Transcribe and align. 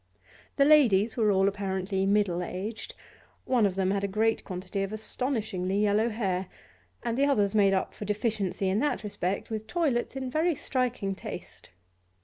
The 0.55 0.65
ladies 0.65 1.15
were 1.15 1.29
all 1.29 1.47
apparently 1.47 2.07
middle 2.07 2.41
aged; 2.41 2.95
one 3.45 3.67
of 3.67 3.75
them 3.75 3.91
had 3.91 4.03
a 4.03 4.07
great 4.07 4.43
quantity 4.43 4.81
of 4.81 4.91
astonishingly 4.91 5.77
yellow 5.79 6.09
hair, 6.09 6.47
and 7.03 7.15
the 7.15 7.25
others 7.25 7.53
made 7.53 7.75
up 7.75 7.93
for 7.93 8.03
deficiency 8.05 8.67
in 8.67 8.79
that 8.79 9.03
respect 9.03 9.51
with 9.51 9.67
toilets 9.67 10.15
in 10.15 10.31
very 10.31 10.55
striking 10.55 11.13
taste. 11.13 11.69